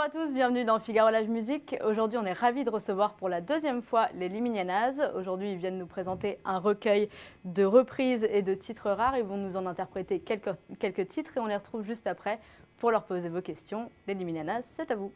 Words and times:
Bonjour 0.00 0.22
à 0.22 0.24
tous, 0.24 0.32
bienvenue 0.32 0.64
dans 0.64 0.80
Figaro 0.80 1.10
Live 1.10 1.28
Musique. 1.28 1.76
Aujourd'hui, 1.84 2.16
on 2.16 2.24
est 2.24 2.32
ravis 2.32 2.64
de 2.64 2.70
recevoir 2.70 3.12
pour 3.16 3.28
la 3.28 3.42
deuxième 3.42 3.82
fois 3.82 4.08
les 4.14 4.30
Liminianas. 4.30 5.12
Aujourd'hui, 5.14 5.52
ils 5.52 5.58
viennent 5.58 5.76
nous 5.76 5.86
présenter 5.86 6.38
un 6.46 6.58
recueil 6.58 7.10
de 7.44 7.66
reprises 7.66 8.26
et 8.30 8.40
de 8.40 8.54
titres 8.54 8.90
rares. 8.90 9.18
Ils 9.18 9.24
vont 9.24 9.36
nous 9.36 9.58
en 9.58 9.66
interpréter 9.66 10.20
quelques, 10.20 10.54
quelques 10.78 11.06
titres 11.08 11.36
et 11.36 11.40
on 11.40 11.44
les 11.44 11.56
retrouve 11.56 11.84
juste 11.84 12.06
après 12.06 12.40
pour 12.78 12.90
leur 12.90 13.04
poser 13.04 13.28
vos 13.28 13.42
questions. 13.42 13.90
Les 14.06 14.14
Liminianas, 14.14 14.62
c'est 14.74 14.90
à 14.90 14.96
vous. 14.96 15.12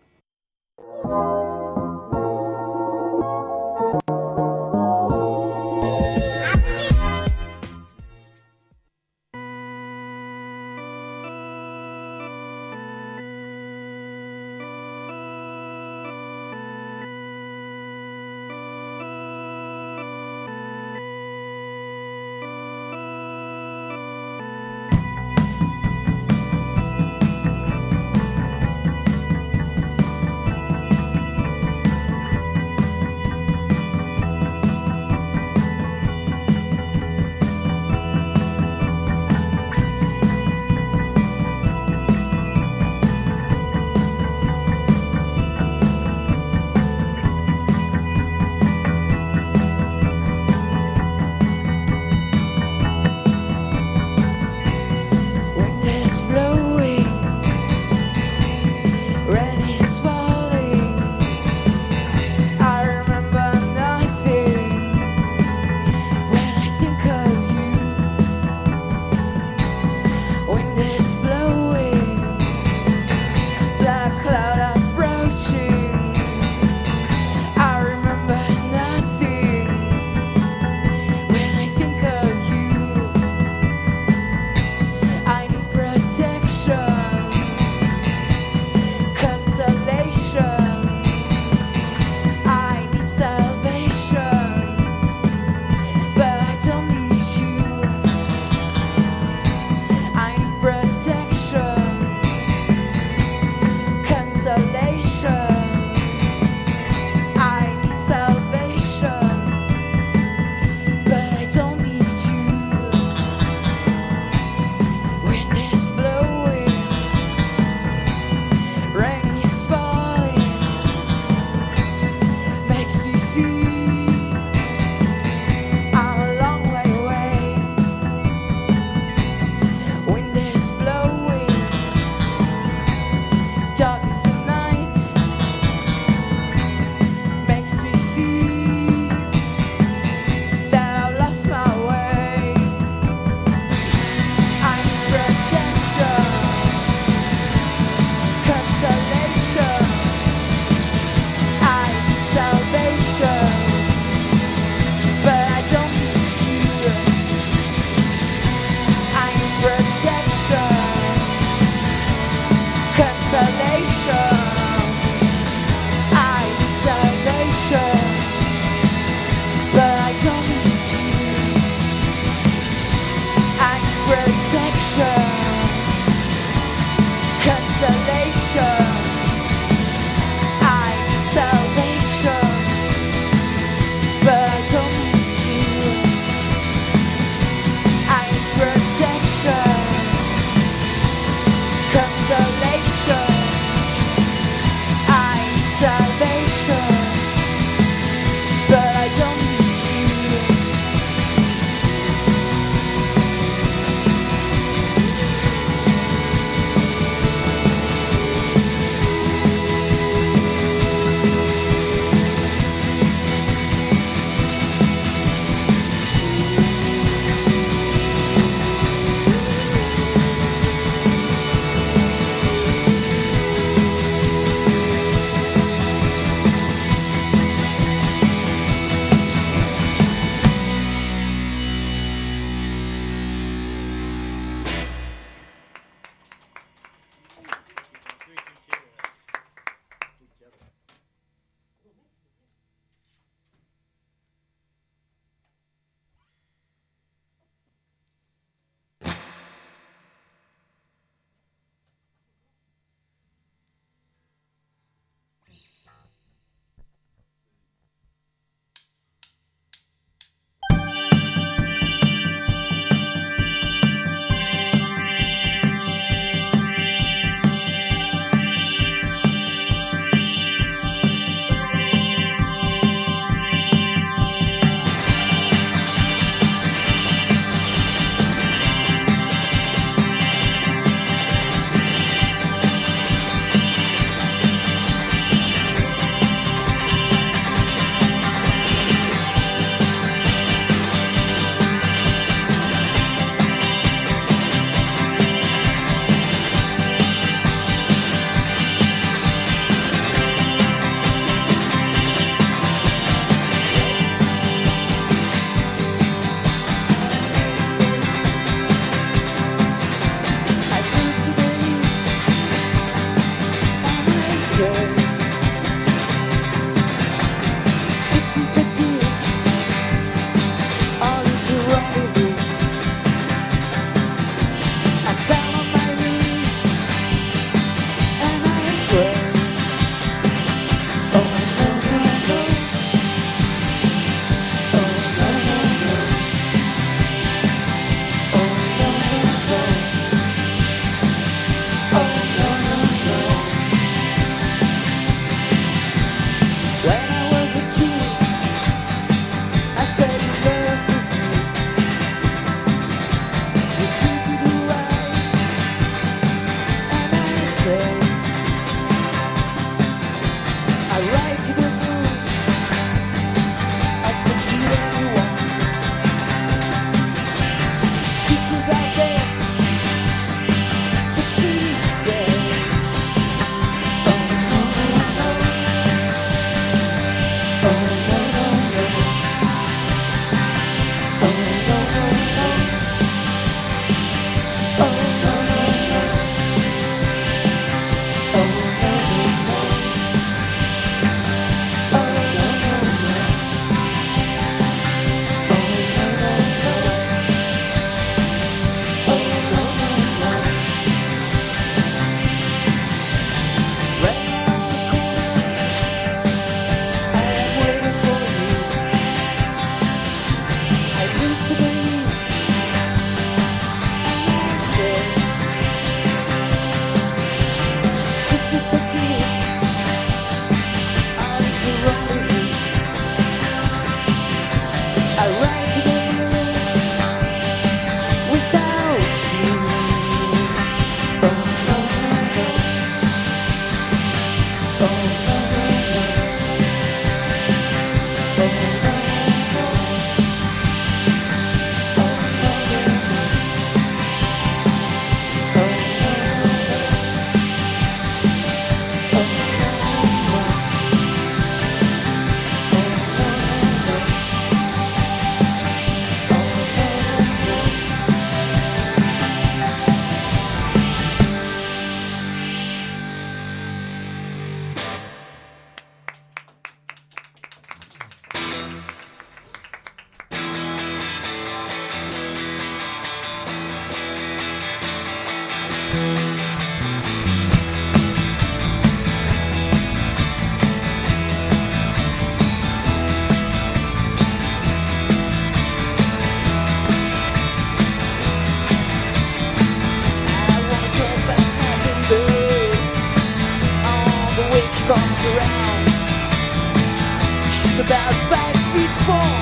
She's 497.74 497.86
about 497.86 498.14
five 498.30 498.54
feet 498.72 498.94
four. 499.02 499.34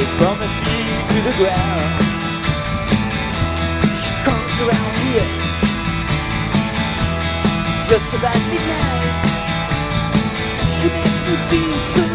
And 0.00 0.08
from 0.16 0.36
her 0.38 0.52
feet 0.64 1.04
to 1.12 1.20
the 1.28 1.34
ground. 1.36 1.92
She 4.00 4.12
comes 4.24 4.56
around 4.64 4.94
here. 5.04 5.28
Just 7.90 8.14
about 8.14 8.40
midnight. 8.48 9.12
She 10.80 10.88
makes 10.88 11.20
me 11.28 11.36
feel 11.50 11.78
so 11.92 12.11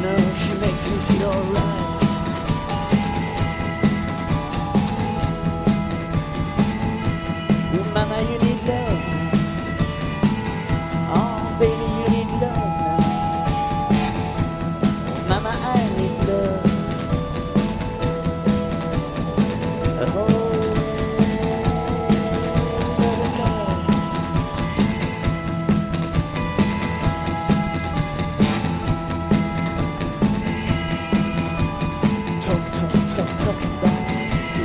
know, 0.00 0.34
she 0.34 0.54
makes 0.54 0.86
me 0.86 0.96
feel 0.96 1.28
alright. 1.28 1.79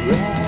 The 0.05 0.44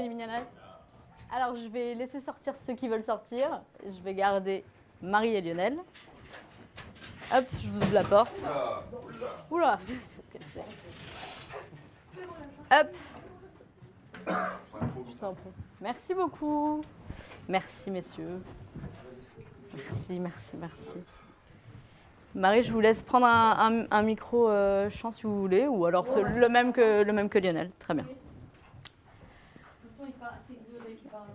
les. 0.00 0.46
Alors 1.32 1.54
je 1.56 1.68
vais 1.68 1.94
laisser 1.94 2.20
sortir 2.20 2.54
ceux 2.56 2.74
qui 2.74 2.88
veulent 2.88 3.02
sortir. 3.02 3.60
Je 3.84 4.00
vais 4.02 4.14
garder 4.14 4.64
Marie 5.02 5.34
et 5.34 5.40
Lionel. 5.40 5.78
Hop, 7.34 7.44
je 7.62 7.68
vous 7.68 7.82
ouvre 7.82 7.92
la 7.92 8.04
porte. 8.04 8.42
Oula, 9.50 9.78
Hop. 12.70 12.88
Je 14.26 15.24
en. 15.24 15.34
Merci 15.80 16.14
beaucoup. 16.14 16.82
Merci 17.48 17.90
messieurs. 17.90 18.42
Merci, 19.74 20.18
merci, 20.20 20.56
merci. 20.56 20.98
Marie, 22.34 22.62
je 22.62 22.72
vous 22.72 22.80
laisse 22.80 23.02
prendre 23.02 23.26
un, 23.26 23.80
un- 23.82 23.86
un 23.90 24.02
micro 24.02 24.48
euh, 24.48 24.90
chant 24.90 25.12
si 25.12 25.22
vous 25.22 25.38
voulez, 25.40 25.66
ou 25.66 25.86
alors 25.86 26.06
le, 26.16 26.48
même 26.48 26.72
que, 26.72 27.02
le 27.02 27.12
même 27.12 27.28
que 27.28 27.38
Lionel. 27.38 27.70
Très 27.78 27.94
bien. 27.94 28.04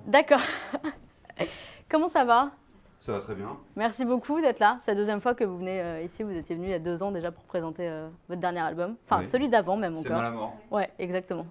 D'accord. 0.07 0.41
Comment 1.89 2.07
ça 2.07 2.24
va? 2.24 2.51
Ça 3.00 3.13
va 3.13 3.19
très 3.19 3.36
bien. 3.36 3.57
Merci 3.75 4.05
beaucoup 4.05 4.39
d'être 4.41 4.60
là. 4.60 4.77
C'est 4.83 4.91
la 4.91 4.95
deuxième 4.98 5.19
fois 5.19 5.33
que 5.36 5.43
vous 5.43 5.57
venez 5.57 5.81
euh, 5.81 6.01
ici. 6.01 6.24
Vous 6.24 6.31
étiez 6.31 6.55
venu 6.55 6.67
il 6.67 6.72
y 6.72 6.75
a 6.75 6.79
deux 6.79 7.03
ans 7.03 7.12
déjà 7.12 7.31
pour 7.31 7.43
présenter 7.43 7.88
euh, 7.88 8.07
votre 8.29 8.39
dernier 8.39 8.62
album. 8.62 8.95
Enfin, 9.05 9.22
Oui. 9.22 9.27
celui 9.27 9.50
d'avant 9.50 9.75
même 9.75 9.98
C'est 9.98 10.07
encore. 10.10 10.22
mal 10.22 10.31
à 10.31 10.36
mort. 10.36 10.53
Ouais, 10.72 10.89
exactement. 11.00 11.45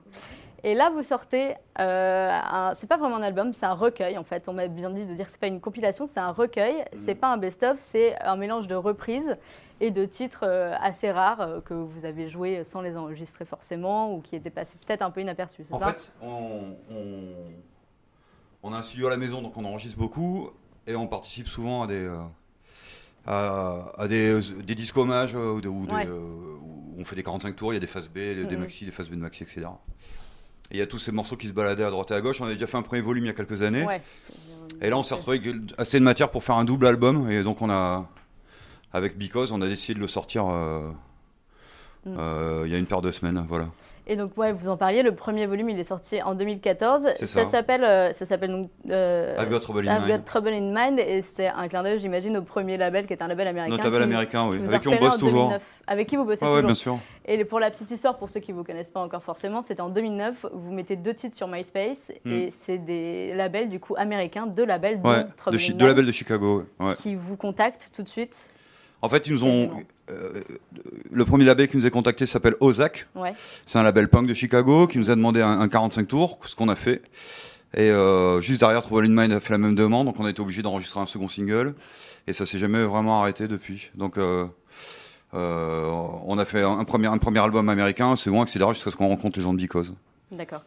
Et 0.65 0.75
là, 0.75 0.91
vous 0.91 1.03
sortez, 1.03 1.55
euh, 1.81 2.71
c'est 2.75 2.87
pas 2.87 2.97
vraiment 2.97 3.17
un 3.17 3.23
album, 3.23 3.53
c'est 3.53 3.67
un 3.67 3.75
recueil 3.75 4.17
en 4.17 4.23
fait. 4.23 4.49
On 4.49 4.53
m'a 4.53 4.69
bien 4.69 4.91
dit 4.91 5.05
de 5.05 5.13
dire 5.15 5.27
que 5.27 5.33
c'est 5.33 5.41
pas 5.41 5.49
une 5.49 5.61
compilation, 5.61 6.07
c'est 6.07 6.21
un 6.21 6.31
recueil. 6.31 6.85
C'est 6.97 7.17
pas 7.17 7.33
un 7.33 7.37
best-of, 7.37 7.79
c'est 7.81 8.17
un 8.23 8.37
mélange 8.37 8.69
de 8.69 8.77
reprises 8.77 9.37
et 9.81 9.91
de 9.91 10.05
titres 10.05 10.45
euh, 10.47 10.73
assez 10.81 11.11
rares 11.11 11.41
euh, 11.41 11.61
que 11.61 11.75
vous 11.75 12.05
avez 12.05 12.29
joués 12.29 12.63
sans 12.63 12.81
les 12.81 12.97
enregistrer 12.97 13.45
forcément 13.45 14.15
ou 14.15 14.21
qui 14.21 14.37
étaient 14.37 14.51
passés 14.51 14.77
peut-être 14.87 15.03
un 15.03 15.11
peu 15.11 15.21
inaperçus, 15.21 15.65
c'est 15.65 15.75
En 15.75 15.79
ça? 15.79 15.93
fait, 15.95 16.13
on, 16.23 16.77
on, 16.93 17.35
on 18.63 18.73
a 18.73 18.79
un 18.79 18.83
studio 18.83 19.07
à 19.07 19.11
la 19.11 19.17
maison, 19.17 19.43
donc 19.43 19.57
on 19.57 19.65
enregistre 19.65 19.99
beaucoup 19.99 20.51
et 20.87 20.95
on 20.97 21.07
participe 21.07 21.49
souvent 21.49 21.83
à 21.83 21.87
des, 21.87 21.95
euh, 21.95 22.19
à, 23.27 23.93
à 23.99 24.09
des, 24.09 24.41
des 24.65 24.75
disques 24.75 24.97
hommages 24.97 25.35
euh, 25.35 25.53
ou, 25.55 25.61
des- 25.61 25.69
ou 25.69 25.87
des, 25.87 25.93
Ouais. 25.93 26.07
euh, 26.07 26.19
où 26.61 26.95
on 26.99 27.05
fait 27.05 27.17
des 27.17 27.23
45 27.23 27.57
tours, 27.57 27.73
il 27.73 27.77
y 27.77 27.79
a 27.79 27.81
des 27.81 27.87
phases 27.87 28.09
B, 28.09 28.19
des 28.47 28.57
maxi, 28.57 28.85
des 28.85 28.91
phases 28.91 29.09
B 29.09 29.13
de 29.13 29.17
maxi, 29.21 29.43
etc. 29.43 29.63
Et 30.71 30.77
il 30.77 30.79
y 30.79 30.83
a 30.83 30.87
tous 30.87 30.99
ces 30.99 31.13
morceaux 31.13 31.37
qui 31.37 31.49
se 31.49 31.53
baladaient 31.53 31.85
à 31.85 31.91
droite 31.91 32.11
et 32.13 32.15
à 32.15 32.21
gauche. 32.21 32.41
On 32.41 32.45
avait 32.45 32.55
déjà 32.55 32.67
fait 32.67 32.79
un 32.79 32.83
premier 32.83 33.03
volume 33.03 33.25
il 33.25 33.27
y 33.29 33.31
a 33.31 33.35
quelques 33.35 33.61
années. 33.63 33.85
Ouais. 33.85 34.01
Et 34.81 34.89
là, 34.91 34.97
on 34.97 35.03
s'est 35.03 35.15
retrouvé 35.15 35.39
avec 35.39 35.55
assez 35.77 35.99
de 35.99 36.05
matière 36.05 36.31
pour 36.31 36.43
faire 36.45 36.57
un 36.57 36.65
double 36.65 36.87
album. 36.87 37.31
Et 37.31 37.43
donc, 37.43 37.61
on 37.61 37.69
a, 37.69 38.09
avec 38.93 39.19
Because, 39.19 39.53
on 39.53 39.61
a 39.61 39.67
décidé 39.69 39.95
de 39.95 40.01
le 40.01 40.07
sortir 40.07 40.47
euh, 40.49 40.91
Mm. 42.05 42.17
euh, 42.19 42.63
il 42.67 42.73
y 42.73 42.75
a 42.75 42.79
une 42.79 42.87
paire 42.87 43.01
de 43.01 43.13
semaines. 43.13 43.45
Voilà. 43.49 43.67
Et 44.09 44.17
donc, 44.17 44.37
ouais, 44.37 44.51
vous 44.53 44.69
en 44.69 44.77
parliez, 44.77 45.05
le 45.05 45.15
premier 45.15 45.47
volume, 45.47 45.71
il 45.71 45.79
est 45.79 45.85
sorti 45.85 46.21
en 46.23 46.35
2014. 46.35 47.07
C'est 47.15 47.27
ça. 47.27 47.47
s'appelle, 47.47 47.85
euh, 47.85 48.13
ça 48.13 48.27
s'appelle 48.27 48.51
donc. 48.51 48.71
euh, 48.91 49.37
I've 49.39 49.49
Got 49.49 49.61
Trouble 49.61 49.89
in 49.89 49.95
I've 49.97 50.07
Got 50.07 50.13
Mind. 50.15 50.25
Trouble 50.25 50.49
in 50.49 50.61
Mind, 50.75 50.99
et 50.99 51.23
c'est 51.23 51.47
un 51.47 51.69
clin 51.69 51.85
d'œil, 51.85 52.01
j'imagine, 52.01 52.37
au 52.37 52.43
premier 52.43 52.77
label 52.77 53.07
qui 53.07 53.13
est 53.13 53.23
un 53.23 53.29
label 53.29 53.47
américain. 53.47 53.77
Notre 53.77 53.85
label 53.85 54.01
qui- 54.01 54.05
américain, 54.13 54.49
oui. 54.49 54.59
qui 54.59 54.65
Avec 54.69 54.81
qui 54.83 54.89
on 54.89 54.97
bosse 54.99 55.19
toujours. 55.19 55.43
2009. 55.45 55.63
Avec 55.87 56.09
qui 56.09 56.17
vous 56.17 56.25
bossez 56.25 56.45
ouais, 56.45 56.51
toujours. 56.51 56.65
bien 56.67 56.75
sûr. 56.75 56.99
Et 57.27 57.45
pour 57.45 57.61
la 57.61 57.71
petite 57.71 57.91
histoire, 57.93 58.17
pour 58.19 58.29
ceux 58.29 58.41
qui 58.41 58.53
ne 58.53 58.57
vous 58.59 58.65
connaissent 58.65 58.91
pas 58.91 59.01
encore 59.01 59.23
forcément, 59.23 59.63
c'était 59.63 59.81
en 59.83 59.89
2009. 59.89 60.47
Vous 60.53 60.73
mettez 60.73 60.97
deux 60.97 61.15
titres 61.15 61.37
sur 61.37 61.47
MySpace 61.47 62.11
Hmm. 62.25 62.31
et 62.33 62.51
c'est 62.51 62.79
des 62.79 63.33
labels 63.35 63.69
du 63.69 63.79
coup 63.81 63.95
américains, 63.97 64.47
deux 64.47 64.65
labels 64.65 65.01
Ouais, 65.05 65.25
Trouble 65.37 65.57
de, 65.57 65.63
in 65.63 65.67
Mind, 65.69 65.81
de 65.81 65.87
label 65.87 66.07
de 66.07 66.13
Chicago. 66.13 66.65
Ouais. 66.81 66.95
qui 67.01 67.15
vous 67.15 67.37
contactent 67.37 67.91
tout 67.95 68.03
de 68.03 68.09
suite. 68.09 68.37
En 69.03 69.09
fait, 69.09 69.27
ils 69.27 69.33
nous 69.35 69.45
ont. 69.45 69.71
Euh, 70.11 70.41
le 71.11 71.25
premier 71.25 71.45
label 71.45 71.69
qui 71.69 71.77
nous 71.77 71.87
a 71.87 71.91
contacté 71.91 72.25
s'appelle 72.27 72.55
Ozak. 72.61 73.09
Ouais. 73.15 73.35
C'est 73.67 73.79
un 73.79 73.83
label 73.83 74.09
punk 74.09 74.29
de 74.29 74.35
Chicago 74.35 74.87
qui 74.87 74.99
nous 74.99 75.11
a 75.11 75.17
demandé 75.17 75.43
un, 75.43 75.61
un 75.61 75.69
45 75.69 76.07
tours, 76.09 76.39
ce 76.47 76.55
qu'on 76.55 76.69
a 76.69 76.77
fait. 76.77 77.03
Et 77.75 77.91
euh, 77.91 78.41
juste 78.41 78.61
derrière, 78.61 78.83
Trouble 78.83 79.07
in 79.07 79.09
Mind 79.09 79.33
a 79.33 79.41
fait 79.41 79.53
la 79.53 79.59
même 79.59 79.75
demande, 79.75 80.07
donc 80.07 80.21
on 80.21 80.25
a 80.25 80.31
été 80.31 80.43
obligé 80.43 80.63
d'enregistrer 80.63 81.01
un 81.01 81.07
second 81.07 81.29
single. 81.29 81.75
Et 82.27 82.33
ça 82.33 82.47
s'est 82.47 82.59
jamais 82.59 82.85
vraiment 82.85 83.21
arrêté 83.21 83.49
depuis. 83.49 83.91
Donc 83.95 84.19
euh, 84.19 84.47
on 85.33 86.39
a 86.39 86.45
fait 86.45 86.63
un 86.63 86.85
premier, 86.85 87.07
un 87.07 87.19
premier 87.19 87.41
album 87.41 87.69
américain, 87.69 88.09
un 88.09 88.17
second, 88.17 88.45
etc. 88.45 88.65
jusqu'à 88.71 88.91
ce 88.91 88.97
qu'on 88.97 89.09
rencontre 89.09 89.39
les 89.39 89.45
gens 89.45 89.55
de 89.55 89.59
Because. 89.59 89.93
D'accord. 90.33 90.63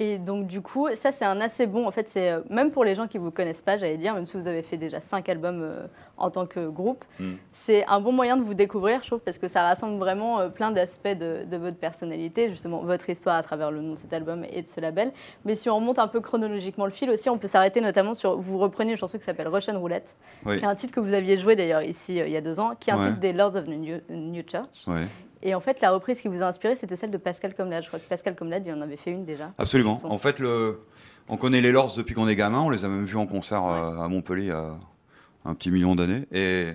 Et 0.00 0.16
donc 0.18 0.46
du 0.46 0.60
coup, 0.62 0.88
ça 0.94 1.10
c'est 1.10 1.24
un 1.24 1.40
assez 1.40 1.66
bon. 1.66 1.86
En 1.86 1.90
fait, 1.90 2.08
c'est 2.08 2.30
euh, 2.30 2.40
même 2.50 2.70
pour 2.70 2.84
les 2.84 2.94
gens 2.94 3.08
qui 3.08 3.18
vous 3.18 3.32
connaissent 3.32 3.62
pas, 3.62 3.76
j'allais 3.76 3.96
dire, 3.96 4.14
même 4.14 4.28
si 4.28 4.36
vous 4.36 4.46
avez 4.46 4.62
fait 4.62 4.76
déjà 4.76 5.00
cinq 5.00 5.28
albums 5.28 5.60
euh, 5.60 5.86
en 6.16 6.30
tant 6.30 6.46
que 6.46 6.68
groupe, 6.68 7.04
Mm. 7.18 7.32
c'est 7.52 7.84
un 7.86 8.00
bon 8.00 8.12
moyen 8.12 8.36
de 8.36 8.42
vous 8.42 8.54
découvrir, 8.54 9.00
je 9.02 9.08
trouve, 9.08 9.18
parce 9.20 9.38
que 9.38 9.48
ça 9.48 9.62
rassemble 9.62 9.98
vraiment 9.98 10.38
euh, 10.38 10.48
plein 10.50 10.70
d'aspects 10.70 11.08
de, 11.08 11.44
de 11.44 11.56
votre 11.56 11.76
personnalité, 11.78 12.48
justement 12.48 12.78
votre 12.82 13.10
histoire 13.10 13.34
à 13.34 13.42
travers 13.42 13.72
le 13.72 13.80
nom 13.80 13.94
de 13.94 13.98
cet 13.98 14.12
album 14.12 14.44
et 14.48 14.62
de 14.62 14.68
ce 14.68 14.80
label. 14.80 15.10
Mais 15.44 15.56
si 15.56 15.68
on 15.68 15.74
remonte 15.76 15.98
un 15.98 16.06
peu 16.08 16.20
chronologiquement 16.20 16.84
le 16.84 16.92
fil 16.92 17.10
aussi, 17.10 17.28
on 17.28 17.38
peut 17.38 17.48
s'arrêter 17.48 17.80
notamment 17.80 18.14
sur. 18.14 18.36
Vous 18.38 18.58
reprenez 18.58 18.92
une 18.92 18.96
chanson 18.96 19.18
qui 19.18 19.24
s'appelle 19.24 19.48
Russian 19.48 19.78
Roulette, 19.80 20.14
Oui. 20.46 20.58
qui 20.58 20.64
est 20.64 20.68
un 20.68 20.76
titre 20.76 20.94
que 20.94 21.00
vous 21.00 21.14
aviez 21.14 21.38
joué 21.38 21.56
d'ailleurs 21.56 21.82
ici 21.82 22.16
il 22.18 22.30
y 22.30 22.36
a 22.36 22.40
deux 22.40 22.60
ans, 22.60 22.74
qui 22.78 22.90
est 22.90 22.92
un 22.92 22.98
Ouais. 23.00 23.08
titre 23.08 23.18
des 23.20 23.32
Lords 23.32 23.56
of 23.56 23.64
the 23.64 23.68
New, 23.68 23.96
New 24.10 24.42
Church. 24.48 24.86
Ouais. 24.86 25.06
Et 25.42 25.54
en 25.54 25.60
fait, 25.60 25.80
la 25.80 25.90
reprise 25.90 26.20
qui 26.20 26.28
vous 26.28 26.42
a 26.42 26.46
inspiré, 26.46 26.74
c'était 26.76 26.96
celle 26.96 27.10
de 27.10 27.16
Pascal 27.18 27.54
Comlade. 27.54 27.82
Je 27.84 27.88
crois 27.88 28.00
que 28.00 28.08
Pascal 28.08 28.34
Comlade, 28.34 28.64
il 28.66 28.72
en 28.72 28.80
avait 28.80 28.96
fait 28.96 29.10
une 29.12 29.24
déjà. 29.24 29.52
Absolument. 29.58 30.00
En 30.04 30.18
fait, 30.18 30.38
le, 30.40 30.80
on 31.28 31.36
connaît 31.36 31.60
les 31.60 31.70
Lords 31.72 31.94
depuis 31.96 32.14
qu'on 32.14 32.26
est 32.28 32.36
gamin. 32.36 32.60
On 32.60 32.70
les 32.70 32.84
a 32.84 32.88
même 32.88 33.04
vus 33.04 33.16
en 33.16 33.26
concert 33.26 33.64
euh, 33.64 33.98
à 34.00 34.08
Montpellier 34.08 34.44
il 34.44 34.48
y 34.48 34.50
a 34.50 34.74
un 35.44 35.54
petit 35.54 35.70
million 35.70 35.94
d'années. 35.94 36.24
Et, 36.32 36.66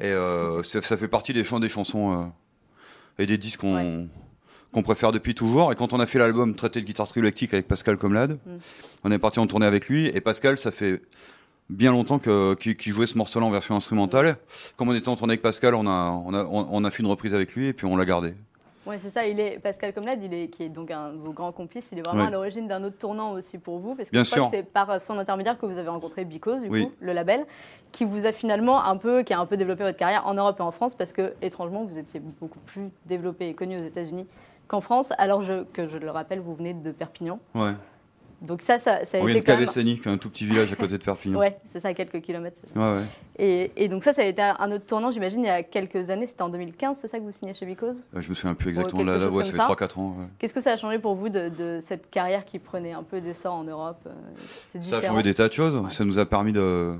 et 0.00 0.04
euh, 0.12 0.62
ça, 0.62 0.82
ça 0.82 0.96
fait 0.96 1.08
partie 1.08 1.32
des, 1.32 1.44
chants, 1.44 1.60
des 1.60 1.68
chansons 1.70 2.22
euh, 2.22 2.26
et 3.22 3.26
des 3.26 3.38
disques 3.38 3.60
qu'on 3.60 4.08
Ouais. 4.74 4.82
préfère 4.82 5.10
depuis 5.10 5.34
toujours. 5.34 5.72
Et 5.72 5.74
quand 5.74 5.92
on 5.94 5.98
a 6.00 6.06
fait 6.06 6.18
l'album 6.18 6.54
Traité 6.54 6.80
de 6.80 6.84
guitare 6.84 7.08
trio 7.08 7.22
électrique 7.24 7.54
avec 7.54 7.66
Pascal 7.66 7.96
Comlade, 7.96 8.38
Mm. 8.46 8.56
on 9.04 9.10
est 9.10 9.18
parti 9.18 9.38
en 9.40 9.46
tournée 9.46 9.66
avec 9.66 9.88
lui. 9.88 10.06
Et 10.06 10.20
Pascal, 10.20 10.58
ça 10.58 10.70
fait 10.70 11.00
bien 11.70 11.92
longtemps 11.92 12.18
que- 12.18 12.54
qu'il 12.54 12.76
qu'il 12.76 12.92
jouait 12.92 13.06
ce 13.06 13.16
morceau-là 13.18 13.46
en 13.46 13.50
version 13.50 13.74
instrumentale. 13.76 14.36
Comme 14.76 14.88
on 14.88 14.94
était 14.94 15.08
en 15.08 15.16
tournée 15.16 15.32
avec 15.32 15.42
Pascal, 15.42 15.74
on 15.74 15.86
a, 15.86 16.10
on 16.24 16.32
a, 16.34 16.44
on, 16.44 16.66
on 16.70 16.84
a 16.84 16.90
fait 16.90 17.02
une 17.02 17.08
reprise 17.08 17.34
avec 17.34 17.54
lui 17.54 17.66
et 17.68 17.72
puis 17.72 17.86
on 17.86 17.96
l'a 17.96 18.04
gardé. 18.04 18.34
Oui, 18.86 18.96
c'est 18.98 19.10
ça. 19.10 19.26
Il 19.26 19.38
est 19.38 19.58
Pascal 19.58 19.92
Comlade, 19.92 20.20
il 20.22 20.32
est 20.32 20.48
qui 20.48 20.62
est 20.62 20.70
donc 20.70 20.90
un 20.90 21.10
de 21.12 21.18
vos 21.18 21.32
grands 21.32 21.52
complices. 21.52 21.90
Il 21.92 21.98
est 21.98 22.02
vraiment 22.02 22.22
Ouais. 22.22 22.28
à 22.28 22.30
l'origine 22.30 22.66
d'un 22.68 22.82
autre 22.84 22.96
tournant 22.96 23.32
aussi 23.32 23.58
pour 23.58 23.78
vous, 23.80 23.94
parce 23.94 24.08
que 24.08 24.24
c'est 24.24 24.62
par 24.62 24.98
son 25.02 25.18
intermédiaire 25.18 25.58
que 25.58 25.66
vous 25.66 25.76
avez 25.76 25.90
rencontré 25.90 26.24
Because, 26.24 26.62
du 26.62 26.70
Oui. 26.70 26.86
coup, 26.86 26.92
le 27.00 27.12
label, 27.12 27.44
qui 27.92 28.06
vous 28.06 28.24
a 28.24 28.32
finalement 28.32 28.82
un 28.82 28.96
peu, 28.96 29.22
qui 29.24 29.34
a 29.34 29.40
un 29.40 29.44
peu 29.44 29.58
développé 29.58 29.82
votre 29.84 29.98
carrière 29.98 30.26
en 30.26 30.32
Europe 30.32 30.56
et 30.58 30.62
en 30.62 30.70
France, 30.72 30.94
parce 30.94 31.12
que 31.12 31.34
étrangement, 31.42 31.84
vous 31.84 31.98
étiez 31.98 32.18
beaucoup 32.18 32.60
plus 32.60 32.88
développé 33.04 33.50
et 33.50 33.54
connu 33.54 33.78
aux 33.78 33.84
États-Unis 33.84 34.26
qu'en 34.68 34.80
France, 34.80 35.12
alors 35.18 35.42
je- 35.42 35.64
que 35.64 35.86
je 35.86 35.98
le 35.98 36.10
rappelle, 36.10 36.40
vous 36.40 36.54
venez 36.54 36.72
de 36.72 36.90
Perpignan. 36.90 37.40
Ouais. 37.54 37.72
Donc 38.40 38.62
ça, 38.62 38.78
ça, 38.78 39.04
ça 39.04 39.18
a 39.18 39.20
vient 39.20 39.36
été 39.36 39.40
quand 39.40 39.58
même. 39.58 40.14
Un 40.14 40.18
tout 40.18 40.30
petit 40.30 40.44
village 40.46 40.72
à 40.72 40.76
côté 40.76 40.96
de 40.96 41.02
Perpignan. 41.02 41.38
Ouais, 41.38 41.58
c'est 41.72 41.80
ça, 41.80 41.92
quelques 41.92 42.20
kilomètres. 42.20 42.60
Ouais, 42.76 42.82
ouais. 42.82 43.02
Et, 43.38 43.72
et 43.76 43.88
donc 43.88 44.04
ça, 44.04 44.12
ça 44.12 44.22
a 44.22 44.24
été 44.24 44.42
un 44.42 44.70
autre 44.70 44.86
tournant, 44.86 45.10
j'imagine, 45.10 45.42
il 45.42 45.46
y 45.46 45.50
a 45.50 45.62
quelques 45.62 46.10
années. 46.10 46.26
C'était 46.26 46.42
en 46.42 46.48
2015, 46.48 46.98
c'est 47.00 47.08
ça 47.08 47.18
que 47.18 47.24
vous 47.24 47.32
signez 47.32 47.54
chez 47.54 47.66
Because 47.66 48.04
Euh, 48.14 48.20
Je 48.20 48.28
me 48.28 48.34
souviens 48.34 48.54
plus 48.54 48.70
exactement 48.70 49.04
de 49.04 49.18
chose 49.18 49.34
ouais, 49.34 49.44
ça 49.44 49.52
fait 49.52 49.58
ça. 49.58 49.68
3-4 49.68 49.98
ans. 49.98 50.16
Qu'est-ce 50.38 50.54
que 50.54 50.60
ça 50.60 50.72
a 50.72 50.76
changé 50.76 50.98
pour 50.98 51.14
vous 51.14 51.28
de, 51.28 51.48
de 51.48 51.80
cette 51.82 52.10
carrière 52.10 52.44
qui 52.44 52.58
prenait 52.58 52.92
un 52.92 53.02
peu 53.02 53.20
d'essor 53.20 53.54
en 53.54 53.64
Europe 53.64 54.06
euh, 54.06 54.80
Ça 54.80 54.98
a 54.98 55.02
changé 55.02 55.22
des 55.22 55.34
tas 55.34 55.48
de 55.48 55.52
choses. 55.52 55.80
Ça 55.90 56.04
nous 56.04 56.18
a 56.18 56.26
permis 56.26 56.52
de 56.52 56.94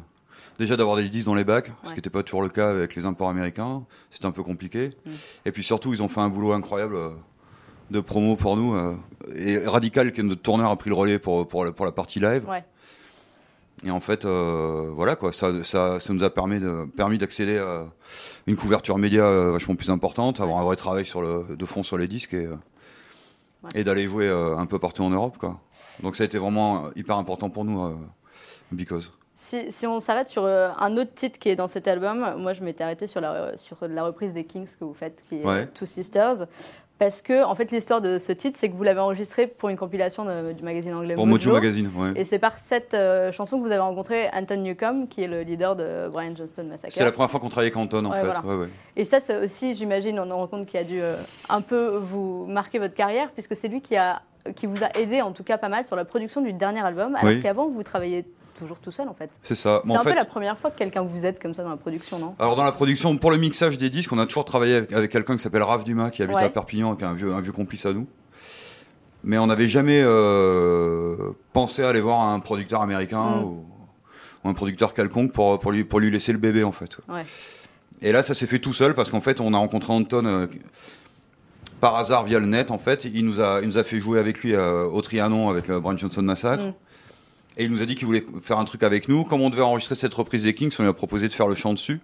déjà 0.59 0.76
d'avoir 0.76 0.97
des 0.97 1.09
disques 1.09 1.26
dans 1.26 1.35
les 1.35 1.45
bacs, 1.45 1.71
ce 1.85 1.90
qui 1.90 1.97
n'était 1.97 2.11
pas 2.11 2.25
toujours 2.25 2.42
le 2.42 2.49
cas 2.49 2.71
avec 2.71 2.97
les 2.97 3.07
imports 3.07 3.30
américains. 3.30 3.85
C'était 4.11 4.26
un 4.26 4.33
peu 4.33 4.42
compliqué. 4.42 4.90
Mm. 5.07 5.11
Et 5.47 5.52
puis 5.52 5.62
surtout, 5.62 5.92
ils 5.95 6.02
ont 6.02 6.09
fait 6.09 6.21
un 6.21 6.28
boulot 6.28 6.52
incroyable 6.52 6.97
euh, 6.97 7.11
de 7.90 8.00
promo 8.00 8.37
pour 8.37 8.57
nous. 8.57 8.75
euh, 8.75 8.95
Et 9.37 9.59
Radical, 9.66 10.12
qui 10.12 10.21
est 10.21 10.25
notre 10.25 10.42
tourneur, 10.42 10.71
a 10.71 10.76
pris 10.76 10.90
le 10.90 10.97
relais 10.97 11.18
pour, 11.18 11.47
pour, 11.49 11.64
la, 11.64 11.73
pour 11.73 11.85
la 11.87 11.92
partie 11.92 12.21
live. 12.21 12.49
Ouais. 12.49 12.64
Et 13.85 13.90
en 13.92 14.00
fait, 14.00 14.25
euh, 14.25 14.90
voilà 14.92 15.14
quoi, 15.14 15.33
ça, 15.33 15.62
ça, 15.62 16.00
ça 16.00 16.12
nous 16.12 16.25
a 16.25 16.30
permis 16.30 16.59
de 16.59 16.87
permis 16.97 17.16
d'accéder 17.16 17.59
à 17.59 17.85
une 18.49 18.57
couverture 18.57 18.99
média 18.99 19.25
euh, 19.25 19.52
vachement 19.52 19.76
plus 19.76 19.90
importante, 19.90 20.40
avoir 20.40 20.59
un 20.59 20.64
vrai 20.64 20.75
travail 20.76 21.04
sur 21.04 21.23
le, 21.23 21.57
de 21.57 21.64
fond 21.64 21.83
sur 21.83 21.97
les 21.99 22.09
disques 22.09 22.35
et, 22.35 22.49
Ouais. 23.62 23.71
et 23.75 23.85
d'aller 23.85 24.07
jouer 24.07 24.28
un 24.30 24.66
peu 24.66 24.78
partout 24.78 25.02
en 25.02 25.11
Europe 25.11 25.37
quoi. 25.37 25.59
Donc 26.00 26.14
ça 26.14 26.23
a 26.23 26.26
été 26.26 26.38
vraiment 26.38 26.90
hyper 26.95 27.16
important 27.18 27.50
pour 27.50 27.64
nous, 27.64 27.92
Because. 28.71 29.12
Si, 29.35 29.73
si 29.73 29.85
on 29.87 29.99
s'arrête 29.99 30.28
sur 30.28 30.45
euh, 30.45 30.71
un 30.78 30.97
autre 30.97 31.12
titre 31.14 31.38
qui 31.40 31.49
est 31.49 31.57
dans 31.57 31.66
cet 31.66 31.88
album, 31.88 32.35
moi 32.38 32.52
je 32.52 32.62
m'étais 32.62 32.85
arrêtée 32.85 33.07
sur 33.09 33.21
la, 33.21 33.57
sur 33.57 33.76
la 33.83 34.04
reprise 34.04 34.33
des 34.33 34.45
Kings 34.45 34.68
que 34.78 34.85
vous 34.85 34.95
faites, 34.95 35.23
qui 35.28 35.37
est 35.40 35.45
Ouais. 35.45 35.66
Two 35.68 35.87
Sisters. 35.87 36.47
Parce 36.99 37.23
que, 37.23 37.45
en 37.45 37.55
fait, 37.55 37.71
l'histoire 37.71 38.00
de 38.00 38.19
ce 38.19 38.33
titre, 38.33 38.59
c'est 38.59 38.69
que 38.69 38.75
vous 38.75 38.83
l'avez 38.83 38.99
enregistré 38.99 39.47
pour 39.47 39.69
une 39.69 39.76
compilation 39.76 40.25
de- 40.25 40.52
du 40.52 40.64
magazine 40.64 40.95
anglais 40.95 41.14
Pour 41.14 41.28
Mojo 41.28 41.52
Magazine, 41.52 41.88
ouais. 41.97 42.12
Et 42.17 42.25
c'est 42.25 42.40
par 42.40 42.59
cette 42.59 42.93
euh, 42.95 43.31
chanson 43.31 43.57
que 43.59 43.62
vous 43.62 43.71
avez 43.71 43.81
rencontré 43.81 44.28
Anton 44.33 44.57
Newcombe, 44.57 45.09
qui 45.09 45.23
est 45.23 45.28
le 45.28 45.43
leader 45.43 45.76
de 45.76 46.09
Brian 46.11 46.35
Johnston 46.37 46.64
Massacre. 46.64 46.93
C'est 46.93 47.05
la 47.05 47.12
première 47.12 47.31
fois 47.31 47.38
qu'on 47.38 47.49
travaillait 47.49 47.73
avec 47.73 47.85
Anton 47.85 48.05
en 48.05 48.11
Ouais, 48.11 48.17
fait. 48.19 48.25
voilà. 48.25 48.40
Ouais, 48.45 48.57
ouais. 48.62 48.69
Et 48.97 49.05
ça, 49.05 49.21
c'est 49.21 49.37
aussi, 49.37 49.76
j'imagine, 49.76 50.19
on 50.19 50.28
en 50.31 50.38
rend 50.38 50.47
compte 50.49 50.67
qui 50.67 50.76
a 50.76 50.83
dû 50.83 51.00
euh, 51.00 51.14
un 51.49 51.61
peu 51.61 51.99
vous 51.99 52.47
marquer 52.47 52.80
votre 52.80 52.95
carrière, 52.95 53.30
puisque 53.30 53.54
c'est 53.54 53.69
lui 53.69 53.80
qui, 53.80 53.97
a, 53.97 54.23
qui 54.56 54.67
vous 54.67 54.82
a 54.82 54.89
aidé, 54.99 55.23
en 55.23 55.30
tout 55.30 55.45
cas 55.45 55.56
pas 55.56 55.69
mal, 55.69 55.84
sur 55.84 55.95
la 55.95 56.04
production 56.04 56.41
du 56.41 56.52
dernier 56.52 56.80
album, 56.84 57.15
alors 57.15 57.28
Oui. 57.32 57.41
qu'avant, 57.43 57.69
vous 57.69 57.82
travailliez 57.84 58.25
toujours 58.58 58.78
tout 58.80 58.90
seul, 58.90 59.08
en 59.08 59.14
fait. 59.14 59.30
C'est 59.42 59.54
ça. 59.54 59.82
C'est 59.86 59.94
un 59.94 60.02
fait, 60.02 60.10
peu 60.10 60.16
la 60.16 60.25
première 60.25 60.58
fois 60.58 60.71
que 60.71 60.76
quelqu'un 60.78 61.02
vous 61.02 61.25
aide 61.25 61.38
comme 61.40 61.54
ça 61.54 61.62
dans 61.62 61.71
la 61.71 61.76
production, 61.76 62.18
non? 62.18 62.34
Alors 62.38 62.56
dans 62.56 62.64
la 62.64 62.73
production, 62.73 63.16
pour 63.16 63.30
le 63.30 63.36
mixage 63.38 63.78
des 63.78 63.90
disques, 63.90 64.12
on 64.12 64.18
a 64.18 64.26
toujours 64.26 64.44
travaillé 64.44 64.75
avec, 64.76 64.92
avec 64.92 65.10
quelqu'un 65.10 65.36
qui 65.36 65.42
s'appelle 65.42 65.62
Raph 65.62 65.84
Dumas, 65.84 66.10
qui 66.10 66.23
habite 66.23 66.36
Ouais. 66.36 66.42
à 66.44 66.50
Perpignan, 66.50 66.94
qui 66.97 67.04
est 67.04 67.06
un 67.06 67.14
vieux, 67.14 67.32
un 67.32 67.40
vieux 67.40 67.52
complice 67.52 67.86
à 67.86 67.92
nous. 67.92 68.06
Mais 69.25 69.38
on 69.38 69.47
n'avait 69.47 69.68
jamais 69.68 70.00
euh, 70.02 71.16
pensé 71.52 71.82
à 71.82 71.88
aller 71.88 72.00
voir 72.00 72.21
un 72.21 72.38
producteur 72.40 72.82
américain 72.82 73.36
Mm. 73.36 73.42
ou, 73.44 73.66
ou 74.44 74.49
un 74.49 74.54
producteur 74.54 74.94
quelconque 74.94 75.32
pour, 75.32 75.58
pour, 75.58 75.73
lui, 75.73 75.84
pour 75.84 76.00
lui 76.00 76.10
laisser 76.10 76.32
le 76.32 76.38
bébé 76.38 76.62
en 76.64 76.73
fait. 76.73 76.99
Ouais. 77.08 77.25
Et 78.00 78.12
là, 78.12 78.23
ça 78.23 78.32
s'est 78.34 78.47
fait 78.47 78.60
tout 78.60 78.73
seul 78.73 78.94
parce 78.94 79.10
qu'en 79.10 79.21
fait, 79.21 79.40
on 79.40 79.52
a 79.54 79.58
rencontré 79.58 79.92
Anton 79.92 80.25
euh, 80.25 80.47
par 81.80 81.97
hasard 81.97 82.25
via 82.25 82.38
le 82.38 82.47
net. 82.47 82.71
En 82.71 82.78
fait, 82.78 83.04
il 83.04 83.25
nous 83.25 83.40
a, 83.40 83.60
il 83.60 83.66
nous 83.66 83.78
a 83.78 83.82
fait 83.82 83.99
jouer 83.99 84.21
avec 84.21 84.38
lui 84.42 84.54
euh, 84.54 84.84
au 84.84 85.00
Trianon 85.02 85.49
avec 85.50 85.68
euh, 85.68 85.80
Brian 85.80 85.97
Johnson 85.97 86.23
Massacre. 86.23 86.64
Mm. 86.66 86.73
Et 87.58 87.64
il 87.64 87.71
nous 87.71 87.82
a 87.82 87.86
dit 87.86 87.94
qu'il 87.97 88.06
voulait 88.06 88.25
faire 88.40 88.58
un 88.58 88.64
truc 88.64 88.82
avec 88.84 89.08
nous. 89.08 89.25
Comme 89.25 89.40
on 89.40 89.50
devait 89.50 89.62
enregistrer 89.62 89.97
cette 89.97 90.14
reprise 90.14 90.44
des 90.44 90.54
Kings, 90.54 90.73
on 90.78 90.82
lui 90.82 90.88
a 90.88 90.92
proposé 90.92 91.28
de 91.28 91.34
faire 91.34 91.49
le 91.49 91.54
chant 91.54 91.73
dessus. 91.75 92.00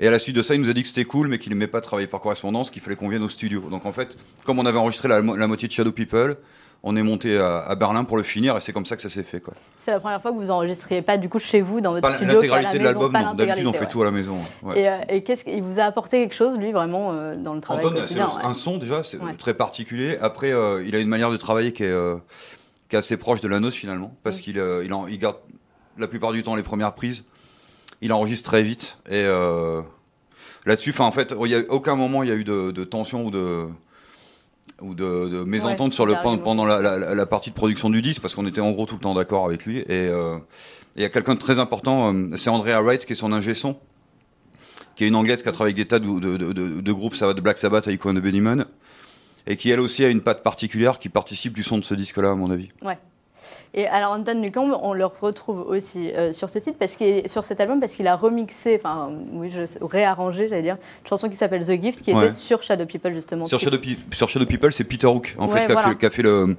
Et 0.00 0.08
à 0.08 0.10
la 0.10 0.18
suite 0.18 0.34
de 0.36 0.42
ça, 0.42 0.54
il 0.54 0.60
nous 0.60 0.70
a 0.70 0.72
dit 0.72 0.82
que 0.82 0.88
c'était 0.88 1.04
cool, 1.04 1.28
mais 1.28 1.38
qu'il 1.38 1.50
n'aimait 1.52 1.66
pas 1.66 1.80
travailler 1.80 2.06
par 2.08 2.20
correspondance, 2.20 2.70
qu'il 2.70 2.82
fallait 2.82 2.96
qu'on 2.96 3.08
vienne 3.08 3.22
au 3.22 3.28
studio. 3.28 3.60
Donc 3.70 3.84
en 3.86 3.92
fait, 3.92 4.16
comme 4.44 4.58
on 4.58 4.66
avait 4.66 4.78
enregistré 4.78 5.08
la, 5.08 5.20
la 5.20 5.46
moitié 5.46 5.68
de 5.68 5.72
Shadow 5.72 5.92
People, 5.92 6.36
on 6.82 6.96
est 6.96 7.02
monté 7.02 7.38
à, 7.38 7.58
à 7.60 7.74
Berlin 7.76 8.04
pour 8.04 8.16
le 8.16 8.22
finir, 8.22 8.56
et 8.56 8.60
c'est 8.60 8.72
comme 8.72 8.84
ça 8.86 8.94
que 8.96 9.02
ça 9.02 9.08
s'est 9.08 9.22
fait. 9.22 9.40
Quoi. 9.40 9.54
C'est 9.84 9.90
la 9.92 10.00
première 10.00 10.20
fois 10.20 10.32
que 10.32 10.36
vous 10.36 10.50
enregistriez 10.50 11.00
pas 11.00 11.16
du 11.16 11.28
coup 11.28 11.38
chez 11.38 11.60
vous 11.62 11.80
dans 11.80 11.92
votre 11.92 12.06
Pas 12.06 12.16
studio. 12.16 12.34
l'intégralité 12.34 12.78
de 12.78 12.84
l'album, 12.84 13.12
non. 13.12 13.34
D'habitude, 13.34 13.66
on 13.66 13.72
fait 13.72 13.80
ouais. 13.80 13.88
tout 13.88 14.02
à 14.02 14.04
la 14.04 14.10
maison. 14.10 14.36
ouais. 14.62 14.80
Et, 14.80 14.88
euh, 14.88 14.98
et 15.08 15.22
qu'est-ce 15.24 15.44
qu'il 15.44 15.62
vous 15.62 15.80
a 15.80 15.84
apporté 15.84 16.18
quelque 16.22 16.34
chose, 16.34 16.58
lui, 16.58 16.72
vraiment, 16.72 17.12
euh, 17.12 17.36
dans 17.36 17.54
le 17.54 17.60
travail 17.60 17.86
Anton, 17.86 18.04
c'est 18.06 18.14
ouais. 18.16 18.24
un 18.42 18.54
son 18.54 18.76
déjà, 18.78 19.02
c'est 19.02 19.18
très 19.38 19.54
particulier. 19.54 20.18
Après, 20.20 20.52
euh, 20.52 20.84
il 20.86 20.94
a 20.94 20.98
une 20.98 21.08
manière 21.08 21.30
de 21.30 21.36
travailler 21.36 21.72
qui 21.72 21.84
est, 21.84 21.94
qui 22.88 22.96
est 22.96 22.98
assez 22.98 23.16
proche 23.16 23.40
de 23.40 23.48
la 23.48 23.60
nôtre 23.60 23.76
finalement, 23.76 24.14
parce 24.22 24.40
qu'il 24.40 24.58
euh, 24.58 24.84
il, 24.84 25.12
il 25.12 25.18
garde 25.18 25.36
la 25.98 26.06
plupart 26.08 26.32
du 26.32 26.42
temps 26.42 26.54
les 26.54 26.62
premières 26.62 26.94
prises. 26.94 27.24
Il 28.00 28.12
enregistre 28.12 28.50
très 28.50 28.62
vite 28.62 28.98
et 29.08 29.22
euh, 29.24 29.80
là-dessus, 30.66 30.92
en 30.98 31.10
fait, 31.12 31.34
il 31.44 31.50
y 31.50 31.54
a 31.54 31.60
aucun 31.70 31.94
moment 31.96 32.22
il 32.22 32.28
y 32.28 32.32
a 32.32 32.34
eu 32.34 32.44
de, 32.44 32.70
de 32.70 32.84
tension 32.84 33.24
ou 33.24 33.30
de 33.30 33.66
ou 34.80 34.94
de, 34.94 35.28
de 35.28 35.44
mésentente 35.44 35.90
Ouais, 35.92 35.94
sur 35.94 36.04
le 36.04 36.14
pendant, 36.22 36.38
pendant 36.38 36.64
la, 36.66 36.80
la- 36.80 37.14
la 37.14 37.26
partie 37.26 37.50
de 37.50 37.54
production 37.54 37.90
du 37.90 38.02
disque 38.02 38.20
parce 38.20 38.34
qu'on 38.34 38.44
était 38.46 38.60
en 38.60 38.72
gros 38.72 38.86
tout 38.86 38.94
le 38.96 39.00
temps 39.00 39.14
d'accord 39.14 39.46
avec 39.46 39.64
lui 39.64 39.78
et 39.78 39.84
euh, 39.90 40.36
il 40.96 41.02
y 41.02 41.04
a 41.04 41.08
quelqu'un 41.10 41.34
de 41.34 41.38
très 41.38 41.58
important, 41.60 42.12
c'est 42.36 42.50
Andrea 42.50 42.80
Wright 42.82 43.06
qui 43.06 43.12
est 43.12 43.16
son 43.16 43.32
ingé 43.32 43.54
son 43.54 43.76
qui 44.96 45.04
est 45.04 45.08
une 45.08 45.14
anglaise 45.16 45.42
qui 45.42 45.48
a 45.48 45.52
travaillé 45.52 45.74
avec 45.74 45.76
des 45.84 45.88
tas 45.88 45.98
de, 46.00 46.06
de, 46.18 46.36
de- 46.36 46.52
de- 46.52 46.80
de 46.80 46.92
groupes, 46.92 47.14
ça 47.14 47.26
va 47.26 47.34
de 47.34 47.40
Black 47.40 47.58
Sabbath 47.58 47.86
à 47.88 47.92
Ico 47.92 48.10
and 48.10 48.14
the 48.14 48.18
Bunnymen. 48.20 48.64
Et 49.46 49.56
qui 49.56 49.70
elle 49.70 49.80
aussi 49.80 50.04
a 50.04 50.08
une 50.08 50.20
patte 50.22 50.42
particulière 50.42 50.98
qui 50.98 51.08
participe 51.08 51.52
du 51.52 51.62
son 51.62 51.78
de 51.78 51.84
ce 51.84 51.94
disque-là, 51.94 52.30
à 52.30 52.34
mon 52.34 52.50
avis. 52.50 52.70
Et 53.76 53.88
alors 53.88 54.12
Anton 54.12 54.34
Newcomb, 54.36 54.78
on 54.82 54.92
le 54.94 55.04
retrouve 55.04 55.60
aussi 55.68 56.12
euh, 56.12 56.32
sur 56.32 56.48
ce 56.48 56.60
titre, 56.60 56.76
parce 56.78 56.94
qu'il 56.94 57.28
sur 57.28 57.44
cet 57.44 57.60
album, 57.60 57.80
parce 57.80 57.92
qu'il 57.94 58.06
a 58.06 58.14
remixé, 58.14 58.76
enfin 58.78 59.10
oui, 59.32 59.50
je 59.50 59.62
réarrangé, 59.84 60.48
j'allais 60.48 60.62
dire, 60.62 60.76
une 61.02 61.08
chanson 61.08 61.28
qui 61.28 61.34
s'appelle 61.36 61.66
The 61.66 61.80
Gift, 61.82 62.02
qui 62.02 62.12
Ouais. 62.14 62.26
était 62.26 62.34
sur 62.34 62.62
Shadow 62.62 62.86
People 62.86 63.12
justement. 63.12 63.46
Sur 63.46 63.58
Shadow, 63.58 63.78
Pe- 63.78 64.14
sur 64.14 64.28
Shadow 64.28 64.46
People, 64.46 64.72
c'est 64.72 64.84
Peter 64.84 65.08
Hook, 65.08 65.34
en 65.38 65.48
Ouais, 65.48 65.52
fait, 65.60 65.66
qui 65.66 65.72
a, 65.72 65.74
voilà. 65.74 65.88
fait, 65.88 65.96
qui 65.98 66.06
a 66.06 66.10
fait 66.10 66.22
le 66.22 66.56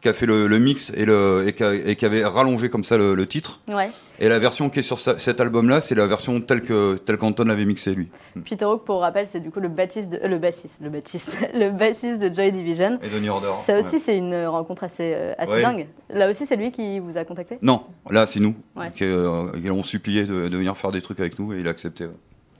qui 0.00 0.08
a 0.08 0.12
fait 0.14 0.24
le, 0.26 0.46
le 0.46 0.58
mix 0.58 0.90
et, 0.96 1.04
le, 1.04 1.44
et, 1.46 1.52
qui 1.52 1.62
a- 1.62 1.74
et 1.74 1.94
qui 1.94 2.06
avait 2.06 2.24
rallongé 2.24 2.70
comme 2.70 2.84
ça 2.84 2.96
le, 2.96 3.14
le 3.14 3.26
titre. 3.26 3.60
Ouais. 3.68 3.90
Et 4.18 4.28
la 4.30 4.38
version 4.38 4.70
qui 4.70 4.78
est 4.78 4.82
sur 4.82 4.98
sa- 4.98 5.18
cet 5.18 5.40
album-là, 5.40 5.80
c'est 5.82 5.94
la 5.94 6.06
version 6.06 6.40
telle 6.40 6.62
que 6.62 6.96
telle 6.96 7.18
qu'Anton 7.18 7.44
l'avait 7.44 7.66
mixé 7.66 7.94
lui. 7.94 8.08
Peter 8.48 8.64
Hook, 8.64 8.84
pour 8.84 9.00
rappel, 9.00 9.26
c'est 9.30 9.40
du 9.40 9.50
coup 9.50 9.60
le 9.60 9.68
bassiste, 9.68 10.08
de, 10.08 10.16
euh, 10.22 10.28
le 10.28 10.38
bassiste, 10.38 10.78
le 10.80 10.88
bassiste, 10.88 11.36
le 11.54 11.70
bassiste 11.70 12.18
de 12.18 12.34
Joy 12.34 12.50
Division. 12.52 12.98
Et 13.02 13.08
Donny 13.10 13.28
Order. 13.28 13.48
Ça 13.66 13.74
ouais. 13.74 13.80
aussi, 13.80 13.98
c'est 13.98 14.16
une 14.16 14.46
rencontre 14.46 14.84
assez, 14.84 15.12
euh, 15.14 15.34
assez 15.36 15.52
Ouais. 15.52 15.62
dingue. 15.62 15.86
Là 16.08 16.30
aussi, 16.30 16.46
c'est 16.46 16.56
lui 16.56 16.72
qui 16.72 16.98
vous 16.98 17.18
a 17.18 17.24
contacté? 17.24 17.58
Non, 17.60 17.82
là 18.08 18.26
c'est 18.26 18.40
nous 18.40 18.54
qui, 18.94 19.04
euh, 19.04 19.50
qui 19.52 19.68
l'ont 19.68 19.82
supplié 19.82 20.24
de, 20.24 20.48
de 20.48 20.56
venir 20.56 20.76
faire 20.78 20.92
des 20.92 21.02
trucs 21.02 21.20
avec 21.20 21.38
nous 21.38 21.52
et 21.52 21.58
il 21.60 21.66
a 21.66 21.70
accepté. 21.70 22.06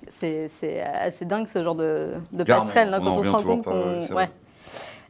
C'est 0.09 0.81
assez 0.83 1.24
dingue 1.24 1.46
ce 1.46 1.62
genre 1.62 1.74
de, 1.74 2.09
de 2.33 2.44
passerelle 2.44 2.92
hein, 2.92 2.98
on 3.00 3.05
quand 3.05 3.16
on 3.18 3.22
se 3.22 3.29
rend 3.29 3.42
compte 3.42 3.64
pas, 3.64 4.29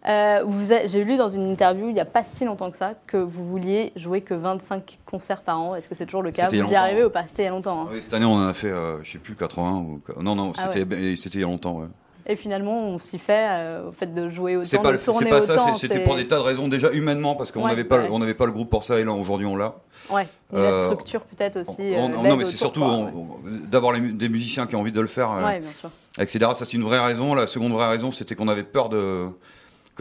Euh, 0.09 0.45
J'ai 0.87 1.05
lu 1.05 1.17
dans 1.19 1.29
une 1.29 1.51
interview 1.51 1.89
il 1.89 1.93
n'y 1.95 2.01
a 2.01 2.07
pas 2.07 2.25
si 2.25 2.45
longtemps 2.47 2.71
que 2.71 2.79
ça 2.79 2.95
que 3.07 3.19
vous 3.19 3.45
vouliez 3.45 3.93
jouer 3.97 4.23
que 4.23 4.33
25 4.33 4.99
concerts 5.05 5.43
par 5.43 5.61
an. 5.61 5.75
Est-ce 5.75 5.89
que 5.91 5.95
c'est 5.95 6.07
toujours 6.07 6.23
le 6.23 6.31
cas 6.31 6.49
Vous 6.49 6.55
y 6.73 6.75
arrivez 6.75 7.05
ou 7.05 7.11
pas? 7.11 7.25
C'était 7.29 7.43
il 7.43 7.47
y 7.47 7.49
a 7.49 7.51
longtemps. 7.51 7.83
hein. 7.83 7.89
Oui, 7.93 8.01
cette 8.01 8.15
année 8.15 8.25
on 8.25 8.35
en 8.37 8.49
a 8.49 8.55
fait, 8.55 8.69
euh, 8.71 8.97
je 9.03 9.13
sais 9.13 9.19
plus 9.19 9.35
80 9.35 9.73
ou 9.73 10.01
non 10.23 10.35
non, 10.35 10.53
Ah 10.57 10.71
c'était 10.73 10.81
il 10.83 11.41
y 11.41 11.45
a 11.45 11.47
longtemps. 11.47 11.81
ouais. 11.81 11.87
Et 12.27 12.37
finalement, 12.37 12.79
on 12.81 12.99
s'y 12.99 13.19
fait 13.19 13.55
euh, 13.59 13.89
au 13.89 13.93
fait 13.93 14.15
de 14.15 14.29
jouer 14.31 14.55
autant, 14.57 14.65
C'est 14.67 14.79
pas, 14.81 14.93
de 14.93 14.99
tourner 14.99 15.25
c'est 15.25 15.31
pas 15.31 15.41
ça, 15.43 15.55
autant. 15.55 15.75
c'était 15.75 16.01
pour 16.05 16.17
des 16.17 16.29
tas 16.29 16.37
de 16.37 16.43
raisons 16.43 16.69
déjà 16.69 16.91
humainement 16.93 17.35
parce 17.35 17.51
qu'on 17.51 17.63
Ouais, 17.65 17.71
n'avait 17.71 17.83
pas, 17.85 17.99
ouais. 17.99 18.09
on 18.13 18.21
n'avait 18.21 18.35
pas 18.35 18.47
le 18.47 18.53
groupe 18.53 18.71
pour 18.71 18.85
ça 18.85 19.01
et 19.01 19.05
là 19.05 19.13
aujourd'hui 19.13 19.47
on 19.47 19.57
l'a. 19.57 19.75
Ouais, 20.11 20.29
la 20.53 20.85
structure 20.85 21.23
peut-être 21.25 21.57
aussi. 21.61 21.93
On- 21.97 22.05
on- 22.05 22.23
l'aide 22.23 22.31
non 22.31 22.37
mais 22.37 22.45
c'est 22.45 22.57
surtout 22.57 22.85
d'avoir 23.67 23.99
des 23.99 24.29
musiciens 24.29 24.67
qui 24.67 24.77
ont 24.77 24.81
envie 24.81 24.93
de 24.93 25.01
le 25.01 25.07
faire, 25.09 25.31
euh, 25.33 25.59
bien 25.59 25.71
sûr. 25.73 25.91
etc. 26.19 26.39
Ça 26.55 26.65
c'est 26.65 26.75
une 26.75 26.85
vraie 26.85 27.01
raison. 27.05 27.35
La 27.35 27.47
seconde 27.47 27.73
vraie 27.73 27.89
raison 27.89 28.11
c'était 28.13 28.35
qu'on 28.37 28.49
avait 28.49 28.63
peur 28.65 28.89
de 28.91 29.27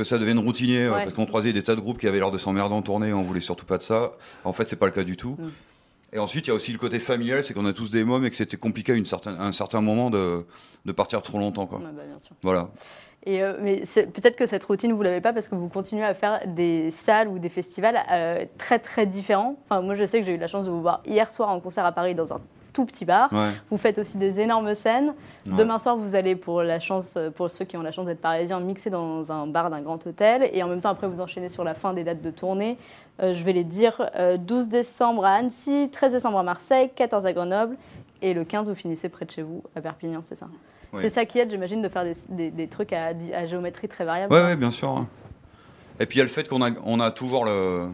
que 0.04 0.08
ça 0.08 0.18
devienne 0.18 0.40
routinier 0.40 0.86
euh, 0.86 0.92
Ouais. 0.92 1.04
parce 1.04 1.14
qu'on 1.14 1.26
croisait 1.26 1.54
des 1.54 1.64
tas 1.64 1.76
de 1.76 1.82
groupes 1.82 2.00
qui 2.00 2.08
avaient 2.08 2.20
l'air 2.20 2.32
de 2.32 2.38
s'emmerder 2.38 2.74
en 2.74 2.82
tournée 2.82 3.14
on 3.14 3.22
voulait 3.22 3.42
surtout 3.42 3.66
pas 3.66 3.78
de 3.78 3.84
ça. 3.84 4.14
En 4.44 4.54
fait 4.54 4.68
c'est 4.68 4.76
pas 4.76 4.86
le 4.86 4.92
cas 4.92 5.04
du 5.04 5.18
tout. 5.18 5.36
Mm. 5.40 5.50
Et 6.14 6.20
ensuite 6.20 6.48
il 6.48 6.50
y 6.50 6.52
a 6.52 6.56
aussi 6.56 6.72
le 6.72 6.80
côté 6.80 7.00
familial, 7.00 7.44
c'est 7.44 7.54
qu'on 7.54 7.66
a 7.66 7.74
tous 7.74 7.92
des 7.92 8.04
mômes 8.04 8.26
et 8.26 8.30
que 8.30 8.36
c'était 8.36 8.58
compliqué 8.58 8.94
à, 8.94 8.96
une 8.96 9.06
certaine, 9.06 9.36
à 9.36 9.46
un 9.46 9.52
certain 9.52 9.82
moment 9.82 10.10
de, 10.10 10.46
de 10.86 10.92
partir 10.92 11.22
trop 11.22 11.38
longtemps 11.38 11.68
quoi. 11.68 11.80
Bah, 11.80 11.90
bien 11.92 12.20
sûr. 12.20 12.36
Voilà. 12.42 12.70
Et 13.26 13.44
euh, 13.44 13.58
mais 13.62 13.84
peut-être 14.14 14.38
que 14.38 14.46
cette 14.46 14.64
routine, 14.64 14.94
vous 14.94 15.02
l'avez 15.04 15.20
pas 15.20 15.34
parce 15.34 15.48
que 15.50 15.56
vous 15.56 15.68
continuez 15.68 16.06
à 16.06 16.14
faire 16.14 16.40
des 16.48 16.90
salles 16.90 17.28
ou 17.28 17.38
des 17.38 17.50
festivals 17.50 18.00
euh, 18.12 18.46
très 18.58 18.80
très 18.80 19.06
différents. 19.06 19.58
Enfin, 19.66 19.82
moi, 19.82 19.96
je 19.96 20.06
sais 20.06 20.22
que 20.22 20.26
j'ai 20.26 20.36
eu 20.36 20.38
la 20.38 20.48
chance 20.48 20.66
de 20.66 20.72
vous 20.72 20.82
voir 20.82 21.02
hier 21.06 21.30
soir 21.30 21.50
en 21.50 21.60
concert 21.60 21.86
à 21.86 21.92
Paris 21.92 22.16
dans 22.16 22.32
un 22.34 22.40
tout 22.74 22.86
petit 22.86 23.06
bar. 23.06 23.32
Ouais. 23.34 23.52
Vous 23.70 23.78
faites 23.78 23.98
aussi 24.00 24.18
des 24.18 24.40
énormes 24.40 24.74
scènes. 24.76 25.14
Ouais. 25.48 25.56
Demain 25.58 25.80
soir, 25.80 25.96
vous 25.98 26.16
allez 26.16 26.36
pour 26.36 26.62
la 26.62 26.80
chance, 26.80 27.18
pour 27.36 27.50
ceux 27.50 27.66
qui 27.66 27.78
ont 27.78 27.82
la 27.82 27.92
chance 27.92 28.06
d'être 28.06 28.22
parisiens, 28.22 28.60
mixer 28.60 28.90
dans 28.90 29.32
un 29.32 29.48
bar 29.48 29.70
d'un 29.70 29.82
grand 29.82 30.06
hôtel. 30.06 30.50
Et 30.54 30.62
en 30.64 30.68
même 30.68 30.82
temps, 30.82 30.90
après, 30.90 31.08
vous 31.08 31.22
enchaînez 31.22 31.50
sur 31.50 31.64
la 31.64 31.74
fin 31.74 31.94
des 31.94 32.04
dates 32.04 32.22
de 32.22 32.32
tournée. 32.32 32.78
Euh, 33.22 33.34
je 33.34 33.44
vais 33.44 33.54
les 33.54 33.64
dire 33.64 34.10
euh, 34.16 34.38
12 34.38 34.68
décembre 34.70 35.26
à 35.26 35.32
Annecy, 35.34 35.90
13 35.92 36.12
décembre 36.14 36.38
à 36.40 36.44
Marseille, 36.44 36.90
14 36.96 37.26
à 37.26 37.34
Grenoble. 37.34 37.76
Et 38.22 38.34
le 38.34 38.44
15, 38.44 38.70
vous 38.70 38.76
finissez 38.76 39.10
près 39.10 39.26
de 39.26 39.32
chez 39.32 39.42
vous, 39.42 39.64
à 39.76 39.82
Perpignan, 39.82 40.22
c'est 40.22 40.36
ça 40.36 40.48
Oui. 40.94 41.00
C'est 41.02 41.10
ça 41.10 41.26
qui 41.26 41.40
aide, 41.40 41.50
j'imagine, 41.52 41.82
de 41.82 41.90
faire 41.90 42.04
des, 42.04 42.14
des- 42.30 42.52
des 42.52 42.68
trucs 42.68 42.94
à, 42.94 43.14
à 43.34 43.46
géométrie 43.46 43.88
très 43.88 44.06
variable. 44.06 44.34
Ouais, 44.34 44.56
bien 44.56 44.72
sûr. 44.72 45.06
Et 46.02 46.06
puis 46.06 46.18
il 46.18 46.20
y 46.20 46.22
a 46.22 46.26
le 46.26 46.30
fait 46.30 46.48
qu'on 46.48 46.62
a, 46.62 46.70
on 46.86 47.00
a 47.00 47.12
toujours 47.12 47.44
le. 47.46 47.88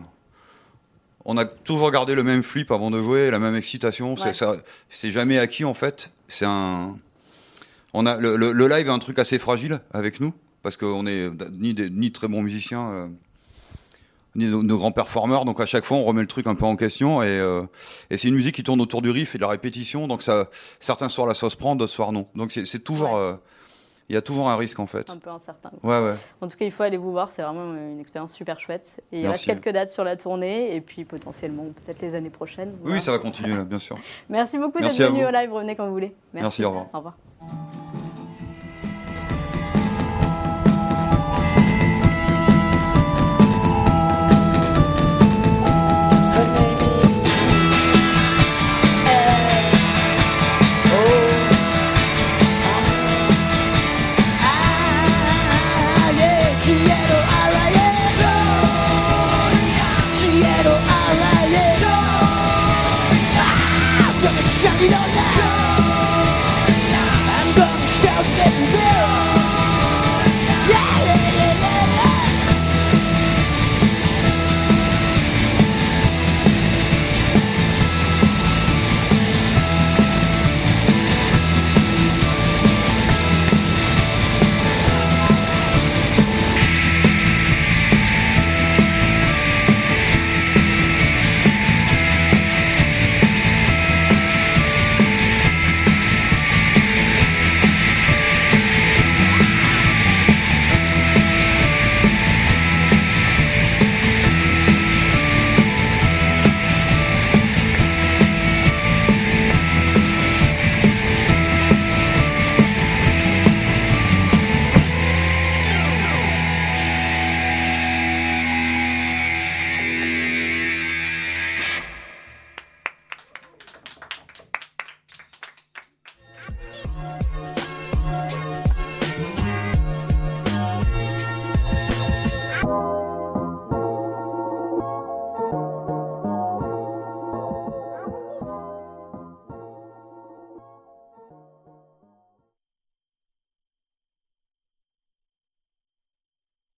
On 1.26 1.38
a 1.38 1.46
toujours 1.46 1.90
gardé 1.92 2.14
le 2.16 2.24
même 2.24 2.44
flip 2.44 2.72
avant 2.72 2.92
de 2.92 3.00
jouer, 3.00 3.32
la 3.32 3.40
même 3.40 3.56
excitation. 3.56 4.12
Ouais. 4.12 4.20
C'est, 4.22 4.34
ça, 4.34 4.56
c'est 4.90 5.12
jamais 5.12 5.40
acquis 5.40 5.66
en 5.66 5.74
fait. 5.74 6.12
C'est 6.28 6.46
un. 6.46 6.98
On 7.94 8.06
a 8.06 8.18
le, 8.18 8.36
le- 8.36 8.52
le 8.52 8.68
live 8.68 8.88
est 8.88 8.92
un 8.92 9.00
truc 9.00 9.18
assez 9.20 9.40
fragile 9.40 9.80
avec 9.94 10.20
nous 10.20 10.34
parce 10.62 10.78
qu'on 10.78 11.08
est 11.08 11.30
ni 11.54 11.74
des, 11.74 11.90
ni 11.90 12.12
très 12.12 12.28
bons 12.28 12.42
musiciens, 12.42 12.90
euh, 12.92 13.08
ni 14.36 14.46
de, 14.48 14.62
de 14.62 14.74
grands 14.76 14.92
performeurs. 14.92 15.46
Donc 15.46 15.60
à 15.62 15.66
chaque 15.66 15.86
fois, 15.86 15.98
on 15.98 16.04
remet 16.04 16.22
le 16.22 16.28
truc 16.28 16.46
un 16.48 16.56
peu 16.56 16.66
en 16.66 16.76
question 16.76 17.24
et, 17.24 17.28
euh, 17.28 17.64
et 18.10 18.18
c'est 18.18 18.28
une 18.28 18.36
musique 18.36 18.56
qui 18.56 18.64
tourne 18.64 18.82
autour 18.82 19.02
du 19.02 19.10
riff 19.10 19.34
et 19.34 19.38
de 19.38 19.44
la 19.44 19.50
répétition. 19.50 20.08
Donc 20.08 20.22
ça, 20.22 20.50
certains 20.80 21.10
soirs 21.10 21.26
la 21.28 21.34
sauce 21.34 21.56
prend, 21.56 21.76
d'autres 21.76 21.92
soirs 21.94 22.12
non. 22.12 22.28
Donc 22.36 22.52
c'est, 22.52 22.66
c'est 22.66 22.80
toujours, 22.80 23.14
Ouais. 23.14 23.22
euh, 23.22 23.34
il 24.10 24.14
y 24.14 24.18
a 24.18 24.22
toujours 24.22 24.50
un 24.50 24.56
risque 24.56 24.80
en 24.80 24.86
fait. 24.86 25.10
Un 25.10 25.18
peu 25.18 25.30
incertain. 25.30 25.72
Ouais, 25.84 26.00
ouais. 26.00 26.16
En 26.42 26.48
tout 26.48 26.58
cas, 26.58 26.66
il 26.66 26.72
faut 26.72 26.84
aller 26.84 26.98
vous 26.98 27.12
voir, 27.12 27.32
c'est 27.32 27.42
vraiment 27.42 27.74
une 27.74 28.00
expérience 28.00 28.34
super 28.34 28.60
chouette. 28.60 29.02
Et 29.12 29.22
il 29.22 29.28
Merci. 29.28 29.50
reste 29.50 29.64
quelques 29.64 29.74
dates 29.74 29.92
sur 29.92 30.04
la 30.04 30.16
tournée, 30.16 30.76
et 30.76 30.82
puis 30.82 31.06
potentiellement, 31.06 31.66
peut-être 31.86 32.02
les 32.02 32.14
années 32.16 32.30
prochaines. 32.30 32.76
Oui, 32.84 33.02
ça 33.02 33.12
va 33.12 33.20
continuer, 33.20 33.64
bien 33.64 33.80
sûr. 33.80 33.98
Merci 34.30 34.58
beaucoup 34.58 34.80
Merci 34.80 35.00
d'être 35.00 35.12
venu 35.12 35.26
au 35.26 35.32
live, 35.32 35.52
revenez 35.52 35.76
quand 35.76 35.86
vous 35.86 35.94
voulez. 35.94 36.16
Merci, 36.34 36.64
au 36.64 36.70
revoir. 36.70 36.88
Au 36.94 36.98
revoir. 36.98 37.16